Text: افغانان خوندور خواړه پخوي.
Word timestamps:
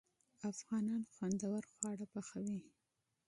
افغانان 0.51 1.01
خوندور 1.13 1.63
خواړه 1.73 2.05
پخوي. 2.13 2.59